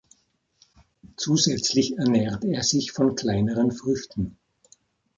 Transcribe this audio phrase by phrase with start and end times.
[1.15, 4.35] Zusätzlich ernährt er sich von kleineren Früchten.